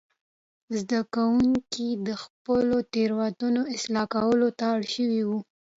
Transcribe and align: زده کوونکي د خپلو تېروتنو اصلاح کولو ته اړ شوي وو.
زده 0.77 0.99
کوونکي 1.15 1.87
د 2.07 2.09
خپلو 2.23 2.77
تېروتنو 2.93 3.61
اصلاح 3.75 4.05
کولو 4.15 4.47
ته 4.57 4.63
اړ 4.75 4.81
شوي 4.95 5.21
وو. 5.27 5.39